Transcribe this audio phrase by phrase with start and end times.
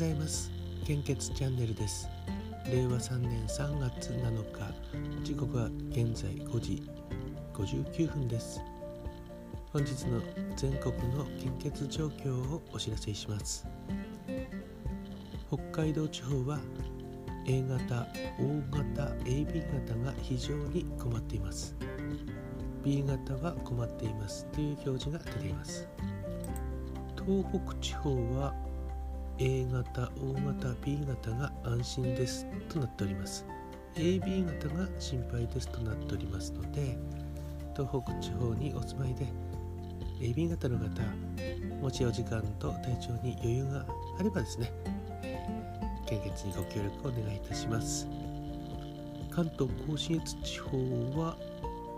[0.00, 0.50] ざいます。
[0.86, 2.08] 献血チャンネルです。
[2.64, 4.74] 令和3年3月7日。
[5.22, 6.82] 時刻は現在5時
[7.52, 8.62] 59分です。
[9.74, 10.22] 本日の
[10.56, 13.66] 全国の献血状況をお知らせします。
[15.48, 16.58] 北海道地方は
[17.46, 18.06] A 型
[18.40, 21.76] O 型 AB 型が非常に困っています。
[22.82, 25.86] B 型は困っていますという表示が出ています。
[27.26, 28.69] 東北地方は
[29.42, 32.46] A 型、O 型、B 型が安心です。
[32.68, 33.46] となっております。
[33.94, 35.68] AB 型が心配です。
[35.68, 36.98] となっておりますので
[37.74, 39.26] 東北地方にお住まいで
[40.20, 40.84] AB 型の方
[41.80, 43.86] もしお時間と体調に余裕が
[44.18, 44.70] あればですね
[46.06, 48.06] 献血にご協力をお願いいたします。
[49.30, 50.76] 関東甲信越地方
[51.18, 51.36] は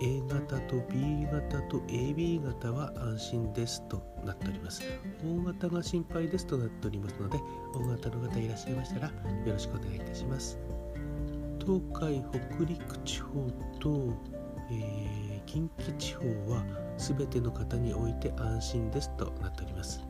[0.00, 4.82] A 型と B 型と AB 型は安心ですとなっております。
[5.24, 7.38] O 型が心配ですとなっておりますので
[7.74, 9.12] O 型の方いらっしゃいましたらよ
[9.46, 10.58] ろしくお願いいたします。
[11.60, 13.50] 東海北陸地方
[13.80, 14.12] と、
[14.70, 16.62] えー、近畿地方は
[16.98, 20.00] 全ての方において安心ですとなっております。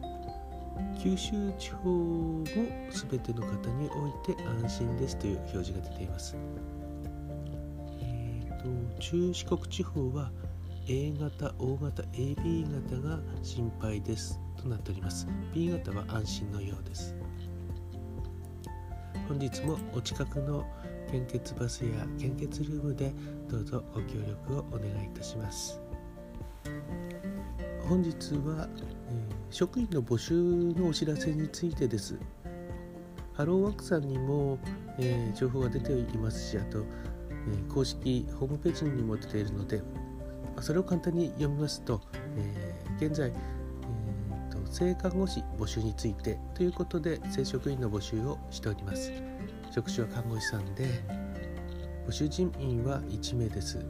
[0.99, 6.37] 九州地方も全ての方において安心ですという表示が出ています。
[8.99, 10.31] 中四国地方は
[10.87, 15.27] A 型、O 型、AB 型が心配ですとなっております。
[15.55, 17.15] B 型は安心のようです。
[19.29, 20.67] 本日もお近くの
[21.11, 23.13] 献血バスや献血ルームで
[23.49, 25.81] どうぞご協力をお願いいたします。
[27.89, 28.13] 本日
[28.47, 32.19] は、えー、職員の募集のお知らせについてです。
[33.35, 34.59] ハローワークさんにも、
[34.99, 36.85] えー、情報が出ていますし、あと
[37.69, 39.83] 公式ホームページにも出ているので
[40.61, 42.01] それを簡単に読みますと、
[42.37, 49.13] え、現在、えーと、性看護師募集についてということで正職員の募集をしております。
[49.73, 51.03] 職種は看護師さんで
[52.07, 53.85] 募集人員は1名です。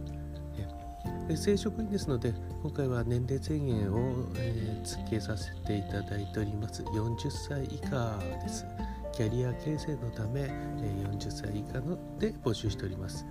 [1.28, 6.82] で正職員ですので今回は年齢制限を、えー、付けさせていただいております。
[6.82, 8.66] 40歳以下です。
[9.12, 13.24] キャリア形成のため、え、40歳以下ので募集しております。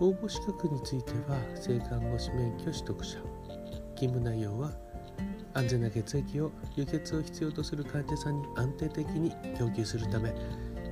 [0.00, 3.18] 応募資格については性看護師免許取得者。
[3.94, 4.70] 勤務内容は
[5.54, 10.32] 安全な血液を輸血を必要とする患者さんに安定的に供給するため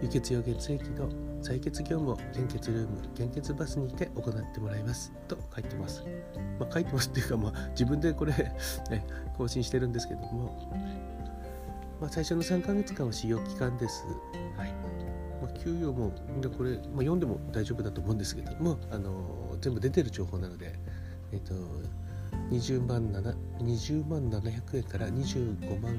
[0.03, 1.09] 輸血用血液の
[1.41, 5.12] 採血業務を献血ルーム献血バスにて行ってもらいます。
[5.28, 6.03] と書いてます、
[6.59, 8.56] まあ、書いてますっていうか、まあ、自分でこれね、
[9.37, 10.69] 更新してるんですけども、
[12.00, 14.05] まあ、最初の3ヶ月間は使用期間です、
[14.56, 14.75] はい。
[15.41, 20.78] まあ、給与もみんなこれ、まあ、読んでも大丈夫だと思うんですけども、ああの全部出てる情報なので、
[21.32, 21.54] えっ、と、
[22.50, 25.98] 20万 ,7 20万700円から25万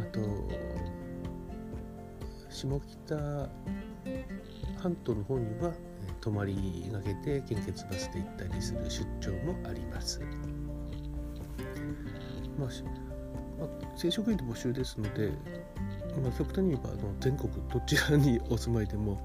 [0.00, 0.20] あと
[2.48, 3.50] 下北
[4.82, 5.74] 半島の方には
[6.20, 10.20] 泊まりがけて献血バスで行ったりする出張もあります。
[12.58, 12.68] まあ、
[13.60, 15.30] まあ、正職員で募集ですので、
[16.22, 19.24] まあ、極端に言えばあの全国どちらにお住まいでも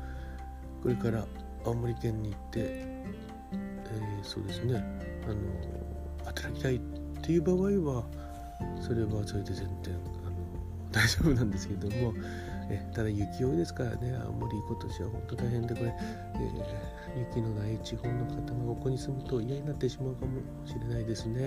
[0.82, 1.26] これから
[1.66, 2.94] 青森県に行って
[3.94, 4.84] えー、そうですね
[5.26, 6.80] あの働きたいっ
[7.22, 7.58] ていう場合
[7.96, 8.04] は
[8.82, 9.96] それはそれで全然
[10.26, 10.36] あの
[10.92, 12.14] 大丈夫なんですけども
[12.70, 21.40] えただ雪多いですからね青森今年は本当大変でこれ、えー、雪のない地方の方がここに住むと嫌になってしまうかもしれないですね。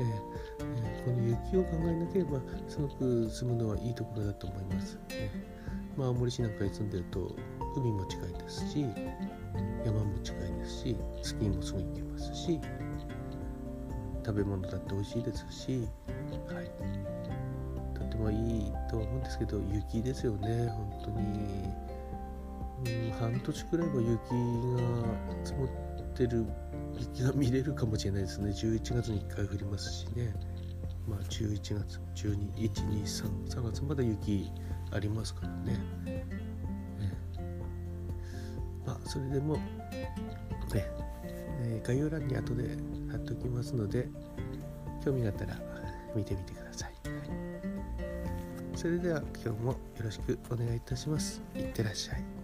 [0.00, 0.34] えー
[0.82, 4.98] えー、この雪を考えなければすごく住むのはいいところだと思います。
[5.10, 7.36] えー、まあ、青森市なんかに住んでると
[7.76, 8.86] 海も近いですし
[9.84, 12.60] 山も近いですしスキーもすぐ行けますし
[14.24, 15.88] 食べ物だって美味しいですし、
[16.48, 16.70] はい、
[18.14, 21.10] てもいいと思うんですけど雪ですよね本当
[22.90, 25.68] に、うん、半年くらいは雪が積もっ
[26.16, 26.46] てる
[26.98, 28.50] 雪が見れるかもしれないですね。
[28.50, 30.32] 11月に1回降りますしね。
[31.08, 34.50] まあ11月12123月まで雪
[34.92, 35.72] ありますからね、
[36.06, 36.24] ね
[38.86, 39.60] まあそれでもね、
[41.62, 42.76] え概要欄に後で
[43.10, 44.08] 貼っておきますので
[45.04, 45.58] 興味があったら
[46.14, 46.93] 見てみてくださ、い、
[48.74, 51.40] それでは今日もよろしくお願いいたします。
[51.54, 52.43] いってらっしゃい。